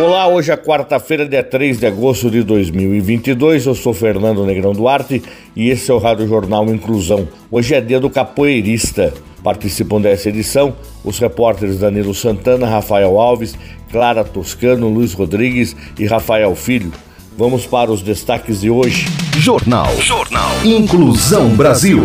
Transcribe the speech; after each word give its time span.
Olá, 0.00 0.28
hoje 0.28 0.52
é 0.52 0.56
quarta-feira, 0.56 1.26
dia 1.26 1.42
3 1.42 1.80
de 1.80 1.86
agosto 1.86 2.30
de 2.30 2.44
2022. 2.44 3.66
Eu 3.66 3.74
sou 3.74 3.92
Fernando 3.92 4.46
Negrão 4.46 4.72
Duarte 4.72 5.20
e 5.56 5.70
esse 5.70 5.90
é 5.90 5.94
o 5.94 5.98
Rádio 5.98 6.28
Jornal 6.28 6.64
Inclusão. 6.66 7.26
Hoje 7.50 7.74
é 7.74 7.80
dia 7.80 7.98
do 7.98 8.08
capoeirista. 8.08 9.12
Participam 9.42 10.00
dessa 10.00 10.28
edição 10.28 10.76
os 11.04 11.18
repórteres 11.18 11.80
Danilo 11.80 12.14
Santana, 12.14 12.68
Rafael 12.68 13.18
Alves, 13.18 13.58
Clara 13.90 14.22
Toscano, 14.22 14.88
Luiz 14.88 15.14
Rodrigues 15.14 15.74
e 15.98 16.06
Rafael 16.06 16.54
Filho. 16.54 16.92
Vamos 17.36 17.66
para 17.66 17.90
os 17.90 18.00
destaques 18.00 18.60
de 18.60 18.70
hoje. 18.70 19.06
Jornal. 19.36 19.90
Jornal. 20.00 20.64
Inclusão 20.64 21.48
Brasil. 21.56 22.02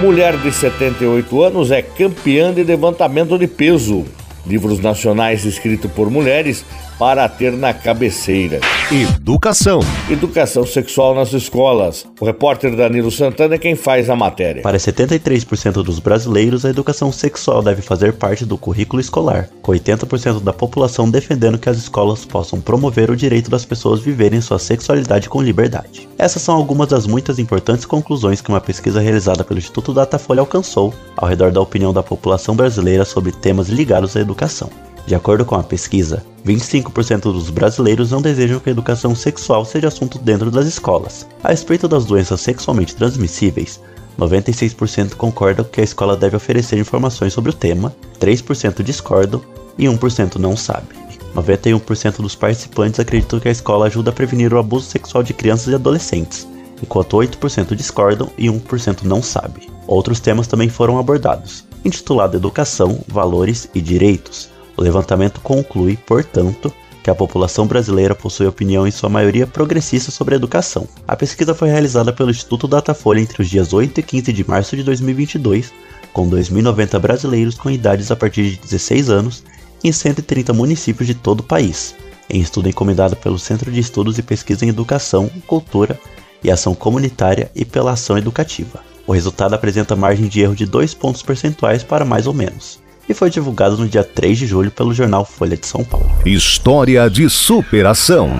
Mulher 0.00 0.38
de 0.38 0.50
78 0.50 1.42
anos 1.42 1.70
é 1.70 1.82
campeã 1.82 2.50
de 2.50 2.62
levantamento 2.62 3.38
de 3.38 3.46
peso. 3.46 4.06
Livros 4.46 4.80
nacionais 4.80 5.44
escritos 5.44 5.90
por 5.92 6.10
mulheres 6.10 6.64
para 6.98 7.28
ter 7.28 7.52
na 7.52 7.72
cabeceira. 7.72 8.60
Educação. 8.90 9.80
Educação 10.10 10.66
sexual 10.66 11.14
nas 11.14 11.32
escolas. 11.32 12.04
O 12.20 12.24
repórter 12.24 12.74
Danilo 12.74 13.12
Santana 13.12 13.54
é 13.54 13.58
quem 13.58 13.76
faz 13.76 14.10
a 14.10 14.16
matéria. 14.16 14.60
Para 14.60 14.76
73% 14.76 15.84
dos 15.84 16.00
brasileiros, 16.00 16.64
a 16.64 16.68
educação 16.68 17.12
sexual 17.12 17.62
deve 17.62 17.80
fazer 17.80 18.14
parte 18.14 18.44
do 18.44 18.58
currículo 18.58 19.00
escolar, 19.00 19.48
com 19.62 19.70
80% 19.70 20.42
da 20.42 20.52
população 20.52 21.08
defendendo 21.08 21.58
que 21.58 21.68
as 21.68 21.78
escolas 21.78 22.24
possam 22.24 22.60
promover 22.60 23.08
o 23.08 23.16
direito 23.16 23.48
das 23.48 23.64
pessoas 23.64 24.00
viverem 24.00 24.40
sua 24.40 24.58
sexualidade 24.58 25.28
com 25.28 25.40
liberdade. 25.40 26.08
Essas 26.18 26.42
são 26.42 26.56
algumas 26.56 26.88
das 26.88 27.06
muitas 27.06 27.38
importantes 27.38 27.86
conclusões 27.86 28.40
que 28.40 28.48
uma 28.48 28.60
pesquisa 28.60 29.00
realizada 29.00 29.44
pelo 29.44 29.60
Instituto 29.60 29.94
Datafolha 29.94 30.40
alcançou 30.40 30.92
ao 31.16 31.28
redor 31.28 31.52
da 31.52 31.60
opinião 31.60 31.92
da 31.92 32.02
população 32.02 32.56
brasileira 32.56 33.04
sobre 33.04 33.30
temas 33.30 33.68
ligados 33.68 34.16
à 34.16 34.20
educação. 34.20 34.70
De 35.06 35.14
acordo 35.14 35.44
com 35.44 35.54
a 35.54 35.62
pesquisa, 35.62 36.24
25% 36.46 37.22
dos 37.22 37.50
brasileiros 37.50 38.10
não 38.10 38.22
desejam 38.22 38.60
que 38.60 38.68
a 38.68 38.72
educação 38.72 39.14
sexual 39.14 39.64
seja 39.64 39.88
assunto 39.88 40.18
dentro 40.18 40.50
das 40.50 40.66
escolas. 40.66 41.26
A 41.42 41.48
respeito 41.48 41.88
das 41.88 42.04
doenças 42.04 42.40
sexualmente 42.40 42.94
transmissíveis, 42.94 43.80
96% 44.18 45.14
concordam 45.14 45.64
que 45.64 45.80
a 45.80 45.84
escola 45.84 46.16
deve 46.16 46.36
oferecer 46.36 46.78
informações 46.78 47.32
sobre 47.32 47.50
o 47.50 47.54
tema, 47.54 47.94
3% 48.20 48.82
discordam 48.82 49.42
e 49.78 49.86
1% 49.86 50.36
não 50.36 50.56
sabe. 50.56 50.88
91% 51.34 52.16
dos 52.16 52.34
participantes 52.34 52.98
acreditam 52.98 53.38
que 53.38 53.48
a 53.48 53.52
escola 53.52 53.86
ajuda 53.86 54.10
a 54.10 54.12
prevenir 54.12 54.52
o 54.52 54.58
abuso 54.58 54.86
sexual 54.86 55.22
de 55.22 55.32
crianças 55.32 55.68
e 55.68 55.74
adolescentes, 55.74 56.46
enquanto 56.82 57.16
8% 57.16 57.74
discordam 57.74 58.30
e 58.36 58.48
1% 58.48 59.02
não 59.04 59.22
sabe. 59.22 59.68
Outros 59.86 60.20
temas 60.20 60.46
também 60.46 60.68
foram 60.68 60.98
abordados, 60.98 61.64
intitulado 61.84 62.36
Educação, 62.36 63.00
Valores 63.08 63.68
e 63.74 63.80
Direitos, 63.80 64.50
o 64.80 64.82
levantamento 64.82 65.42
conclui, 65.42 65.94
portanto, 65.94 66.72
que 67.02 67.10
a 67.10 67.14
população 67.14 67.66
brasileira 67.66 68.14
possui 68.14 68.46
opinião 68.46 68.86
em 68.86 68.90
sua 68.90 69.10
maioria 69.10 69.46
progressista 69.46 70.10
sobre 70.10 70.34
a 70.34 70.38
educação. 70.38 70.88
A 71.06 71.14
pesquisa 71.14 71.54
foi 71.54 71.68
realizada 71.68 72.14
pelo 72.14 72.30
Instituto 72.30 72.66
Datafolha 72.66 73.20
entre 73.20 73.42
os 73.42 73.48
dias 73.48 73.74
8 73.74 74.00
e 74.00 74.02
15 74.02 74.32
de 74.32 74.48
março 74.48 74.74
de 74.74 74.82
2022, 74.82 75.70
com 76.14 76.28
2.090 76.30 76.98
brasileiros 76.98 77.56
com 77.56 77.70
idades 77.70 78.10
a 78.10 78.16
partir 78.16 78.52
de 78.52 78.56
16 78.56 79.10
anos 79.10 79.44
em 79.84 79.92
130 79.92 80.54
municípios 80.54 81.06
de 81.06 81.14
todo 81.14 81.40
o 81.40 81.44
país, 81.44 81.94
em 82.28 82.40
estudo 82.40 82.70
encomendado 82.70 83.16
pelo 83.16 83.38
Centro 83.38 83.70
de 83.70 83.80
Estudos 83.80 84.18
e 84.18 84.22
Pesquisa 84.22 84.64
em 84.64 84.70
Educação, 84.70 85.30
Cultura 85.46 86.00
e 86.42 86.50
Ação 86.50 86.74
Comunitária 86.74 87.50
e 87.54 87.66
pela 87.66 87.92
Ação 87.92 88.16
Educativa. 88.16 88.82
O 89.06 89.12
resultado 89.12 89.54
apresenta 89.54 89.94
margem 89.94 90.26
de 90.26 90.40
erro 90.40 90.56
de 90.56 90.64
2 90.64 90.94
pontos 90.94 91.22
percentuais 91.22 91.82
para 91.82 92.04
mais 92.04 92.26
ou 92.26 92.32
menos 92.32 92.78
e 93.10 93.14
foi 93.14 93.28
divulgado 93.28 93.76
no 93.76 93.88
dia 93.88 94.04
3 94.04 94.38
de 94.38 94.46
julho 94.46 94.70
pelo 94.70 94.94
jornal 94.94 95.24
Folha 95.24 95.56
de 95.56 95.66
São 95.66 95.82
Paulo. 95.82 96.06
História 96.24 97.10
de 97.10 97.28
superação. 97.28 98.30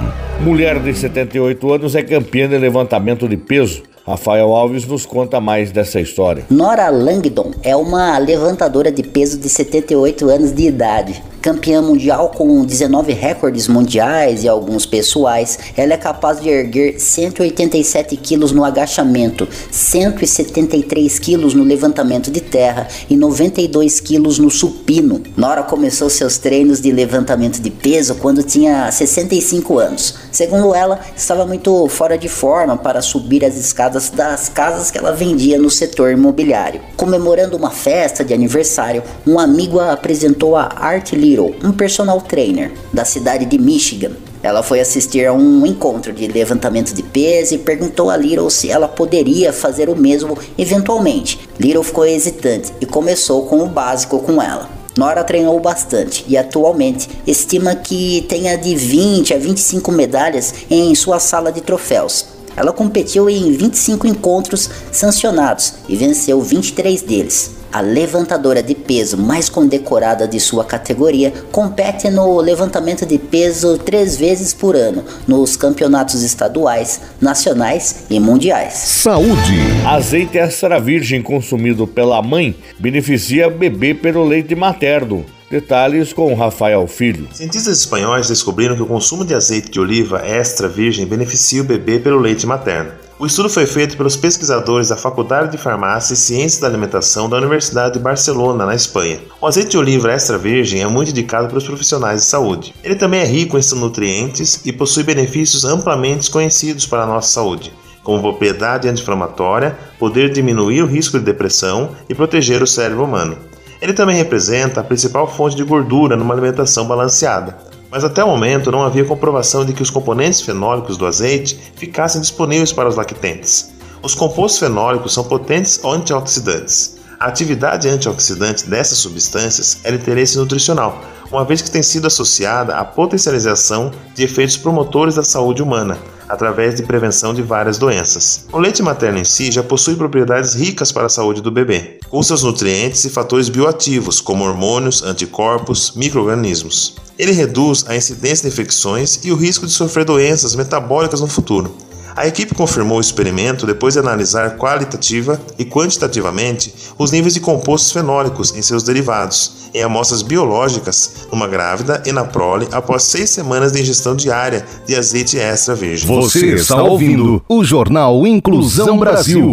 Mulher 0.41 0.81
de 0.81 0.95
78 0.95 1.73
anos 1.73 1.97
é 1.97 2.03
campeã 2.03 2.49
de 2.49 2.57
levantamento 2.57 3.29
de 3.29 3.37
peso. 3.37 3.83
Rafael 4.07 4.55
Alves 4.55 4.87
nos 4.87 5.05
conta 5.05 5.41
mais 5.41 5.73
dessa 5.73 6.01
história. 6.01 6.45
Nora 6.49 6.89
Langdon 6.89 7.53
é 7.63 7.75
uma 7.75 8.17
levantadora 8.19 8.93
de 8.93 9.03
peso 9.03 9.39
de 9.39 9.49
78 9.49 10.31
anos 10.31 10.53
de 10.53 10.69
idade 10.69 11.21
campeã 11.41 11.81
mundial 11.81 12.31
com 12.31 12.65
19 12.65 13.13
recordes 13.13 13.69
mundiais 13.69 14.45
e 14.45 14.49
alguns 14.49 14.85
pessoais, 14.85 15.59
ela 15.77 15.95
é 15.95 15.97
capaz 15.97 16.41
de 16.41 16.49
erguer 16.49 16.99
187 16.99 18.17
quilos 18.17 18.53
no 18.53 18.65
agachamento, 18.65 19.49
173 19.71 21.19
quilos 21.19 21.55
no 21.55 21.65
levantamento 21.65 22.31
de 22.31 22.41
terra 22.41 22.89
e 23.09 23.17
92 23.17 24.01
quilos 24.01 24.39
no 24.39 24.51
supino. 24.51 25.23
Nora 25.37 25.63
começou 25.63 26.11
seus 26.11 26.39
treinos 26.39 26.81
de 26.81 26.91
levantamento 26.91 27.61
de 27.61 27.71
peso 27.71 28.17
quando 28.17 28.43
tinha 28.43 28.91
65 28.91 29.79
anos. 29.79 30.15
Segundo 30.33 30.75
ela, 30.75 31.01
estava 31.17 31.47
muito 31.47 31.89
fora 31.89 32.17
de 32.17 32.29
forma 32.29 32.77
para 32.77 33.03
subir 33.03 33.45
as 33.45 33.57
escadas 33.57 34.11
das 34.11 34.49
casas 34.49 34.91
que 34.91 34.99
ela 34.99 35.13
vendia 35.13 35.59
no 35.59 35.71
setor 35.71 36.13
imobiliário. 36.13 36.81
Comemorando 36.97 37.57
uma 37.57 37.71
festa 37.71 38.25
de 38.25 38.35
aniversário, 38.35 39.03
um 39.27 39.39
amigo 39.39 39.79
a 39.79 39.91
apresentou 39.93 40.57
a 40.57 40.69
Art 40.77 41.13
Little, 41.31 41.55
um 41.63 41.71
personal 41.71 42.21
trainer 42.21 42.73
da 42.93 43.05
cidade 43.05 43.45
de 43.45 43.57
Michigan. 43.57 44.13
Ela 44.43 44.63
foi 44.63 44.81
assistir 44.81 45.27
a 45.27 45.33
um 45.33 45.65
encontro 45.65 46.13
de 46.13 46.27
levantamento 46.27 46.93
de 46.93 47.03
peso 47.03 47.55
e 47.55 47.59
perguntou 47.59 48.11
a 48.11 48.17
Little 48.17 48.51
se 48.51 48.71
ela 48.71 48.89
poderia 48.89 49.53
fazer 49.53 49.89
o 49.89 49.97
mesmo 49.97 50.37
eventualmente. 50.59 51.39
Little 51.59 51.85
ficou 51.85 52.05
hesitante 52.05 52.73
e 52.81 52.87
começou 52.87 53.47
com 53.47 53.63
o 53.63 53.67
básico 53.67 54.19
com 54.21 54.43
ela. 54.43 54.69
Nora 54.97 55.23
treinou 55.23 55.61
bastante 55.61 56.25
e 56.27 56.37
atualmente 56.37 57.09
estima 57.27 57.77
que 57.77 58.27
tenha 58.29 58.57
de 58.57 58.75
20 58.75 59.35
a 59.35 59.39
25 59.39 59.93
medalhas 59.93 60.53
em 60.69 60.95
sua 60.95 61.21
sala 61.21 61.53
de 61.53 61.61
troféus. 61.61 62.27
Ela 62.57 62.73
competiu 62.73 63.31
em 63.31 63.53
25 63.53 64.07
encontros 64.07 64.69
sancionados 64.91 65.75
e 65.89 65.95
venceu 65.95 66.43
23 66.43 67.03
deles. 67.03 67.60
A 67.73 67.81
levantadora 67.81 68.63
de 68.63 68.75
peso 68.75 69.17
mais 69.17 69.49
condecorada 69.49 70.27
de 70.27 70.41
sua 70.41 70.65
categoria 70.65 71.33
compete 71.53 72.11
no 72.11 72.41
levantamento 72.41 73.07
de 73.07 73.17
peso 73.17 73.79
três 73.79 74.17
vezes 74.17 74.53
por 74.53 74.75
ano 74.75 75.05
nos 75.29 75.57
campeonatos 75.57 76.23
estaduais, 76.23 77.01
nacionais 77.21 78.07
e 78.11 78.19
mundiais. 78.19 78.75
Saúde. 78.75 79.59
Azeite 79.87 80.37
extra 80.37 80.81
virgem 80.81 81.23
consumido 81.23 81.87
pela 81.87 82.21
mãe 82.21 82.57
beneficia 82.79 83.49
bebê 83.49 83.95
pelo 83.95 84.25
leite 84.25 84.57
materno. 84.57 85.25
Detalhes 85.49 86.13
com 86.13 86.33
Rafael 86.35 86.87
Filho. 86.87 87.29
Cientistas 87.33 87.79
espanhóis 87.79 88.29
descobriram 88.29 88.77
que 88.77 88.83
o 88.83 88.87
consumo 88.87 89.25
de 89.25 89.35
azeite 89.35 89.71
de 89.71 89.81
oliva 89.81 90.25
extra 90.25 90.69
virgem 90.69 91.07
beneficia 91.07 91.61
o 91.61 91.65
bebê 91.65 91.99
pelo 91.99 92.19
leite 92.19 92.47
materno. 92.47 92.93
O 93.21 93.27
estudo 93.27 93.51
foi 93.51 93.67
feito 93.67 93.99
pelos 93.99 94.17
pesquisadores 94.17 94.89
da 94.89 94.97
Faculdade 94.97 95.53
de 95.53 95.59
Farmácia 95.59 96.15
e 96.15 96.17
Ciências 96.17 96.59
da 96.59 96.67
Alimentação 96.67 97.29
da 97.29 97.37
Universidade 97.37 97.93
de 97.93 97.99
Barcelona, 97.99 98.65
na 98.65 98.75
Espanha. 98.75 99.21
O 99.39 99.47
azeite 99.47 99.73
de 99.73 99.77
oliva 99.77 100.11
extra 100.11 100.39
virgem 100.39 100.81
é 100.81 100.87
muito 100.87 101.11
indicado 101.11 101.47
pelos 101.47 101.65
profissionais 101.65 102.23
de 102.23 102.27
saúde. 102.27 102.75
Ele 102.83 102.95
também 102.95 103.21
é 103.21 103.27
rico 103.27 103.59
em 103.59 103.75
nutrientes 103.79 104.63
e 104.65 104.73
possui 104.73 105.03
benefícios 105.03 105.67
amplamente 105.67 106.31
conhecidos 106.31 106.87
para 106.87 107.03
a 107.03 107.07
nossa 107.07 107.31
saúde, 107.31 107.75
como 108.03 108.23
propriedade 108.23 108.89
anti-inflamatória, 108.89 109.77
poder 109.99 110.33
diminuir 110.33 110.81
o 110.81 110.87
risco 110.87 111.19
de 111.19 111.25
depressão 111.27 111.91
e 112.09 112.15
proteger 112.15 112.63
o 112.63 112.67
cérebro 112.67 113.05
humano. 113.05 113.37
Ele 113.83 113.93
também 113.93 114.17
representa 114.17 114.81
a 114.81 114.85
principal 114.85 115.31
fonte 115.31 115.57
de 115.57 115.63
gordura 115.63 116.17
numa 116.17 116.33
alimentação 116.33 116.87
balanceada 116.87 117.69
mas 117.91 118.05
até 118.05 118.23
o 118.23 118.29
momento 118.29 118.71
não 118.71 118.85
havia 118.85 119.05
comprovação 119.05 119.65
de 119.65 119.73
que 119.73 119.83
os 119.83 119.91
componentes 119.91 120.41
fenólicos 120.41 120.97
do 120.97 121.07
azeite 121.07 121.59
ficassem 121.75 122.21
disponíveis 122.21 122.73
para 122.73 122.89
os 122.89 122.97
lactentes. 122.97 123.73
Os 124.03 124.15
compostos 124.15 124.61
fenólicos 124.61 125.13
são 125.13 125.25
potentes 125.25 125.85
antioxidantes. 125.85 126.99
A 127.19 127.27
atividade 127.27 127.87
antioxidante 127.87 128.67
dessas 128.67 128.97
substâncias 128.97 129.79
é 129.85 129.91
de 129.91 129.99
interesse 129.99 130.39
nutricional, 130.39 131.03
uma 131.31 131.45
vez 131.45 131.61
que 131.61 131.71
tem 131.71 131.83
sido 131.83 132.07
associada 132.07 132.77
à 132.77 132.85
potencialização 132.85 133.93
de 134.15 134.25
efeitos 134.25 134.57
promotores 134.57 135.17
da 135.17 135.23
saúde 135.23 135.63
humana, 135.63 135.99
através 136.27 136.77
de 136.77 136.83
prevenção 136.83 137.35
de 137.35 137.43
várias 137.43 137.77
doenças. 137.77 138.47
O 138.51 138.59
leite 138.59 138.83
materno 138.83 139.19
em 139.19 139.25
si 139.25 139.53
já 139.53 139.63
possui 139.63 139.97
propriedades 139.97 140.55
ricas 140.55 140.91
para 140.91 141.07
a 141.07 141.11
saúde 141.11 141.43
do 141.43 141.51
bebê, 141.51 141.99
com 142.09 142.23
seus 142.23 142.43
nutrientes 142.43 143.05
e 143.05 143.11
fatores 143.11 143.51
bioativos, 143.51 144.21
como 144.21 144.45
hormônios, 144.45 145.03
anticorpos, 145.03 145.93
microorganismos. 145.95 146.97
Ele 147.21 147.33
reduz 147.33 147.85
a 147.87 147.95
incidência 147.95 148.49
de 148.49 148.55
infecções 148.55 149.21
e 149.23 149.31
o 149.31 149.37
risco 149.37 149.67
de 149.67 149.73
sofrer 149.73 150.07
doenças 150.07 150.55
metabólicas 150.55 151.21
no 151.21 151.29
futuro. 151.29 151.77
A 152.17 152.27
equipe 152.27 152.55
confirmou 152.55 152.97
o 152.97 153.01
experimento 153.01 153.67
depois 153.67 153.93
de 153.93 154.01
analisar 154.01 154.57
qualitativa 154.57 155.39
e 155.59 155.65
quantitativamente 155.67 156.73
os 156.99 157.11
níveis 157.11 157.35
de 157.35 157.41
compostos 157.41 157.93
fenólicos 157.93 158.57
em 158.57 158.63
seus 158.63 158.83
derivados, 158.83 159.69
em 159.75 159.83
amostras 159.83 160.23
biológicas, 160.23 161.27
numa 161.31 161.47
grávida 161.47 162.03
e 162.07 162.11
na 162.11 162.25
prole 162.25 162.67
após 162.73 163.03
seis 163.03 163.29
semanas 163.29 163.73
de 163.73 163.83
ingestão 163.83 164.17
diária 164.17 164.65
de 164.87 164.97
azeite 164.97 165.39
extra 165.39 165.75
virgem. 165.75 166.09
Você 166.09 166.55
está 166.55 166.83
ouvindo 166.83 167.43
o 167.47 167.63
Jornal 167.63 168.27
Inclusão 168.27 168.97
Brasil. 168.99 169.53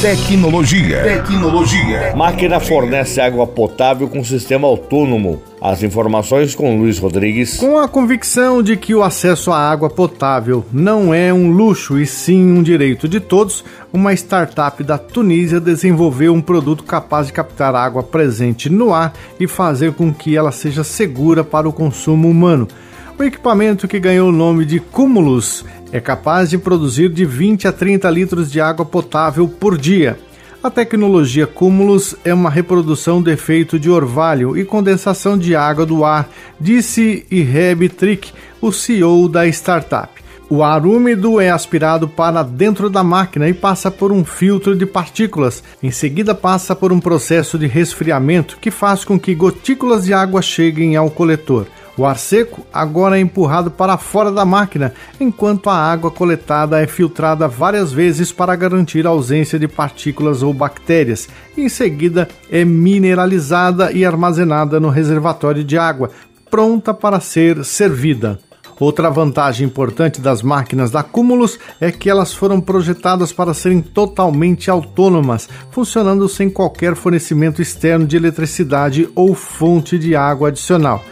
Tecnologia. 0.00 1.02
Tecnologia. 1.02 2.14
Máquina 2.14 2.60
fornece 2.60 3.20
água 3.20 3.46
potável 3.46 4.06
com 4.06 4.22
sistema 4.22 4.68
autônomo. 4.68 5.42
As 5.60 5.82
informações 5.82 6.54
com 6.54 6.78
Luiz 6.78 6.98
Rodrigues. 6.98 7.56
Com 7.56 7.78
a 7.78 7.88
convicção 7.88 8.62
de 8.62 8.76
que 8.76 8.94
o 8.94 9.02
acesso 9.02 9.50
à 9.50 9.58
água 9.58 9.88
potável 9.88 10.64
não 10.70 11.14
é 11.14 11.32
um 11.32 11.50
luxo 11.50 11.98
e 11.98 12.06
sim 12.06 12.52
um 12.52 12.62
direito 12.62 13.08
de 13.08 13.18
todos, 13.18 13.64
uma 13.92 14.12
startup 14.12 14.82
da 14.84 14.98
Tunísia 14.98 15.58
desenvolveu 15.58 16.34
um 16.34 16.40
produto 16.42 16.84
capaz 16.84 17.28
de 17.28 17.32
captar 17.32 17.74
água 17.74 18.02
presente 18.02 18.68
no 18.68 18.92
ar 18.92 19.14
e 19.40 19.46
fazer 19.46 19.92
com 19.92 20.12
que 20.12 20.36
ela 20.36 20.52
seja 20.52 20.84
segura 20.84 21.42
para 21.42 21.68
o 21.68 21.72
consumo 21.72 22.28
humano. 22.28 22.68
O 23.16 23.22
equipamento 23.22 23.86
que 23.86 24.00
ganhou 24.00 24.28
o 24.28 24.32
nome 24.32 24.64
de 24.64 24.80
Cumulus 24.80 25.64
é 25.94 26.00
capaz 26.00 26.50
de 26.50 26.58
produzir 26.58 27.08
de 27.08 27.24
20 27.24 27.68
a 27.68 27.72
30 27.72 28.10
litros 28.10 28.50
de 28.50 28.60
água 28.60 28.84
potável 28.84 29.46
por 29.46 29.78
dia. 29.78 30.18
A 30.60 30.68
tecnologia 30.68 31.46
Cumulus 31.46 32.16
é 32.24 32.34
uma 32.34 32.50
reprodução 32.50 33.22
do 33.22 33.30
efeito 33.30 33.78
de 33.78 33.88
orvalho 33.88 34.58
e 34.58 34.64
condensação 34.64 35.38
de 35.38 35.54
água 35.54 35.86
do 35.86 36.04
ar, 36.04 36.28
disse 36.58 37.24
Iheb 37.30 37.88
Trick, 37.90 38.32
o 38.60 38.72
CEO 38.72 39.28
da 39.28 39.46
startup. 39.46 40.10
O 40.50 40.64
ar 40.64 40.84
úmido 40.84 41.40
é 41.40 41.50
aspirado 41.50 42.08
para 42.08 42.42
dentro 42.42 42.90
da 42.90 43.04
máquina 43.04 43.48
e 43.48 43.54
passa 43.54 43.88
por 43.88 44.10
um 44.10 44.24
filtro 44.24 44.74
de 44.74 44.84
partículas. 44.84 45.62
Em 45.80 45.92
seguida, 45.92 46.34
passa 46.34 46.74
por 46.74 46.92
um 46.92 46.98
processo 46.98 47.56
de 47.56 47.68
resfriamento 47.68 48.58
que 48.60 48.72
faz 48.72 49.04
com 49.04 49.16
que 49.16 49.32
gotículas 49.32 50.06
de 50.06 50.12
água 50.12 50.42
cheguem 50.42 50.96
ao 50.96 51.08
coletor. 51.08 51.68
O 51.96 52.04
ar 52.04 52.18
seco 52.18 52.66
agora 52.72 53.16
é 53.16 53.20
empurrado 53.20 53.70
para 53.70 53.96
fora 53.96 54.32
da 54.32 54.44
máquina, 54.44 54.92
enquanto 55.20 55.70
a 55.70 55.76
água 55.76 56.10
coletada 56.10 56.82
é 56.82 56.88
filtrada 56.88 57.46
várias 57.46 57.92
vezes 57.92 58.32
para 58.32 58.56
garantir 58.56 59.06
a 59.06 59.10
ausência 59.10 59.60
de 59.60 59.68
partículas 59.68 60.42
ou 60.42 60.52
bactérias. 60.52 61.28
Em 61.56 61.68
seguida, 61.68 62.28
é 62.50 62.64
mineralizada 62.64 63.92
e 63.92 64.04
armazenada 64.04 64.80
no 64.80 64.88
reservatório 64.88 65.62
de 65.62 65.78
água, 65.78 66.10
pronta 66.50 66.92
para 66.92 67.20
ser 67.20 67.64
servida. 67.64 68.40
Outra 68.80 69.08
vantagem 69.08 69.68
importante 69.68 70.20
das 70.20 70.42
máquinas 70.42 70.90
da 70.90 71.00
Cumulus 71.00 71.60
é 71.80 71.92
que 71.92 72.10
elas 72.10 72.34
foram 72.34 72.60
projetadas 72.60 73.32
para 73.32 73.54
serem 73.54 73.80
totalmente 73.80 74.68
autônomas, 74.68 75.48
funcionando 75.70 76.28
sem 76.28 76.50
qualquer 76.50 76.96
fornecimento 76.96 77.62
externo 77.62 78.04
de 78.04 78.16
eletricidade 78.16 79.08
ou 79.14 79.32
fonte 79.32 79.96
de 79.96 80.16
água 80.16 80.48
adicional. 80.48 81.04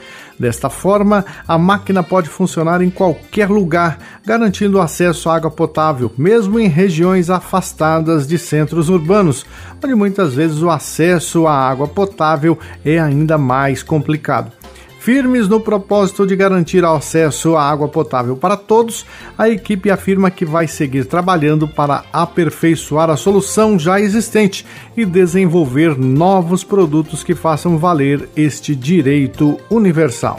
Desta 0.42 0.68
forma, 0.68 1.24
a 1.46 1.56
máquina 1.56 2.02
pode 2.02 2.28
funcionar 2.28 2.82
em 2.82 2.90
qualquer 2.90 3.48
lugar, 3.48 3.96
garantindo 4.26 4.80
acesso 4.80 5.30
à 5.30 5.36
água 5.36 5.52
potável, 5.52 6.10
mesmo 6.18 6.58
em 6.58 6.66
regiões 6.66 7.30
afastadas 7.30 8.26
de 8.26 8.36
centros 8.36 8.88
urbanos, 8.88 9.46
onde 9.80 9.94
muitas 9.94 10.34
vezes 10.34 10.60
o 10.60 10.68
acesso 10.68 11.46
à 11.46 11.54
água 11.54 11.86
potável 11.86 12.58
é 12.84 12.98
ainda 12.98 13.38
mais 13.38 13.84
complicado. 13.84 14.50
Firmes 15.02 15.48
no 15.48 15.58
propósito 15.58 16.24
de 16.24 16.36
garantir 16.36 16.84
acesso 16.84 17.56
à 17.56 17.68
água 17.68 17.88
potável 17.88 18.36
para 18.36 18.56
todos, 18.56 19.04
a 19.36 19.48
equipe 19.48 19.90
afirma 19.90 20.30
que 20.30 20.44
vai 20.44 20.68
seguir 20.68 21.06
trabalhando 21.06 21.66
para 21.66 22.04
aperfeiçoar 22.12 23.10
a 23.10 23.16
solução 23.16 23.76
já 23.76 24.00
existente 24.00 24.64
e 24.96 25.04
desenvolver 25.04 25.98
novos 25.98 26.62
produtos 26.62 27.24
que 27.24 27.34
façam 27.34 27.78
valer 27.78 28.28
este 28.36 28.76
direito 28.76 29.58
universal. 29.68 30.36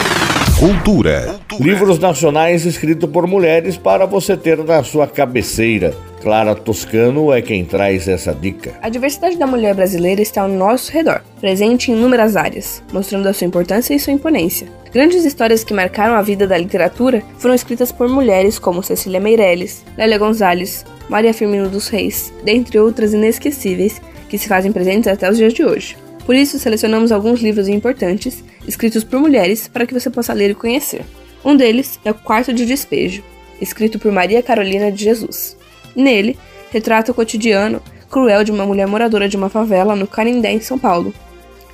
Cultura. 0.58 1.42
Livros 1.60 2.00
nacionais 2.00 2.66
escritos 2.66 3.10
por 3.10 3.28
mulheres 3.28 3.76
para 3.76 4.06
você 4.06 4.38
ter 4.38 4.64
na 4.64 4.82
sua 4.82 5.08
cabeceira. 5.08 5.94
Clara 6.24 6.56
Toscano 6.56 7.34
é 7.34 7.42
quem 7.42 7.66
traz 7.66 8.08
essa 8.08 8.34
dica. 8.34 8.76
A 8.82 8.88
diversidade 8.88 9.36
da 9.36 9.46
mulher 9.46 9.76
brasileira 9.76 10.22
está 10.22 10.44
ao 10.44 10.48
nosso 10.48 10.90
redor, 10.90 11.22
presente 11.42 11.92
em 11.92 11.96
inúmeras 11.98 12.38
áreas, 12.38 12.82
mostrando 12.94 13.28
a 13.28 13.34
sua 13.34 13.46
importância 13.46 13.94
e 13.94 14.00
sua 14.00 14.14
imponência. 14.14 14.70
Grandes 14.94 15.26
histórias 15.26 15.66
que 15.66 15.74
marcaram 15.74 16.16
a 16.16 16.22
vida 16.22 16.48
da 16.48 16.58
literatura 16.58 17.22
foram 17.38 17.54
escritas 17.54 17.92
por 17.92 18.08
mulheres 18.08 18.58
como 18.58 18.82
Cecília 18.82 19.20
Meirelles, 19.20 19.84
Lélia 19.98 20.18
Gonzalez, 20.18 20.86
Maria 21.10 21.34
Firmino 21.34 21.68
dos 21.68 21.90
Reis, 21.90 22.34
dentre 22.46 22.80
outras 22.80 23.14
inesquecíveis 23.14 24.02
que 24.30 24.38
se 24.38 24.48
fazem 24.48 24.72
presentes 24.72 25.12
até 25.12 25.30
os 25.30 25.36
dias 25.36 25.54
de 25.54 25.66
hoje. 25.66 25.98
Por 26.26 26.36
isso, 26.36 26.58
selecionamos 26.58 27.12
alguns 27.12 27.42
livros 27.42 27.68
importantes 27.68 28.42
escritos 28.66 29.04
por 29.04 29.20
mulheres 29.20 29.68
para 29.68 29.86
que 29.86 29.94
você 29.94 30.10
possa 30.10 30.32
ler 30.32 30.52
e 30.52 30.56
conhecer. 30.56 31.04
Um 31.44 31.54
deles 31.54 32.00
é 32.06 32.12
O 32.12 32.16
Quarto 32.16 32.54
de 32.54 32.66
Despejo, 32.66 33.22
escrito 33.60 34.00
por 34.00 34.10
Maria 34.10 34.42
Carolina 34.42 34.90
de 34.90 35.04
Jesus. 35.04 35.62
Nele, 35.96 36.38
retrata 36.72 37.12
o 37.12 37.16
cotidiano 37.16 37.82
cruel 38.14 38.44
de 38.44 38.52
uma 38.52 38.64
mulher 38.64 38.86
moradora 38.86 39.28
de 39.28 39.36
uma 39.36 39.50
favela 39.50 39.96
no 39.96 40.06
Canindé, 40.06 40.52
em 40.52 40.62
São 40.62 40.78
Paulo, 40.78 41.12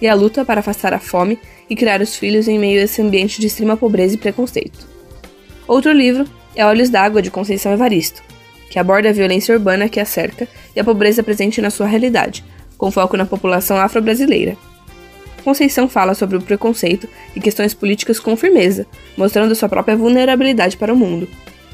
e 0.02 0.08
a 0.08 0.16
luta 0.16 0.46
para 0.46 0.62
afastar 0.62 0.94
a 0.94 1.00
fome 1.00 1.38
e 1.70 1.76
criar 1.76 2.02
os 2.02 2.16
filhos 2.16 2.48
em 2.48 2.58
meio 2.58 2.80
a 2.80 2.84
esse 2.86 3.02
ambiente 3.02 3.42
de 3.42 3.48
extrema 3.48 3.76
pobreza 3.76 4.16
e 4.16 4.18
preconceito. 4.18 4.88
Outro 5.68 5.92
livro 5.92 6.26
é 6.56 6.66
Olhos 6.66 6.90
d'Água, 6.90 7.22
de 7.22 7.30
Conceição 7.30 7.74
Evaristo, 7.74 8.24
que 8.70 8.80
aborda 8.80 9.10
a 9.10 9.12
violência 9.12 9.54
urbana 9.54 9.90
que 9.90 10.00
a 10.00 10.06
cerca 10.06 10.48
e 10.74 10.80
a 10.80 10.84
pobreza 10.84 11.22
presente 11.22 11.62
na 11.62 11.70
sua 11.70 11.88
realidade, 11.88 12.46
com 12.78 12.90
foco 12.90 13.18
na 13.18 13.26
população 13.26 13.78
afro-brasileira. 13.78 14.56
Conceição 15.44 15.90
fala 15.90 16.14
sobre 16.14 16.38
o 16.38 16.42
preconceito 16.42 17.08
e 17.36 17.42
questões 17.42 17.74
políticas 17.74 18.18
com 18.18 18.38
firmeza, 18.38 18.88
mostrando 19.18 19.54
sua 19.56 19.68
própria 19.68 19.98
vulnerabilidade 19.98 20.78
para 20.78 20.94
o 20.94 20.98
mundo. 20.98 21.28